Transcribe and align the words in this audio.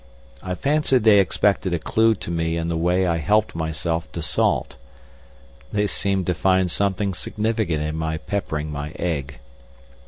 I 0.41 0.55
fancy 0.55 0.97
they 0.97 1.19
expected 1.19 1.75
a 1.75 1.77
clue 1.77 2.15
to 2.15 2.31
me 2.31 2.57
in 2.57 2.69
the 2.69 2.75
way 2.75 3.05
I 3.05 3.17
helped 3.17 3.53
myself 3.53 4.11
to 4.13 4.21
salt. 4.23 4.75
They 5.71 5.85
seemed 5.85 6.25
to 6.25 6.33
find 6.33 6.71
something 6.71 7.13
significant 7.13 7.83
in 7.83 7.97
my 7.97 8.17
peppering 8.17 8.71
my 8.71 8.93
egg. 8.97 9.37